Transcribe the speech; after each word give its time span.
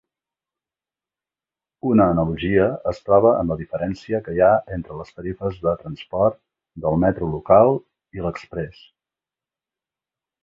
Una 1.89 2.07
analogia 2.13 2.63
es 2.93 3.01
troba 3.09 3.33
en 3.41 3.51
la 3.53 3.57
diferència 3.59 4.21
que 4.27 4.33
hi 4.37 4.41
ha 4.45 4.49
entre 4.77 4.97
les 5.01 5.13
tarifes 5.19 5.59
de 5.67 5.75
transport 5.83 6.41
del 6.87 6.97
metro 7.05 7.29
local 7.35 7.77
i 8.19 8.25
l'exprés. 8.25 8.81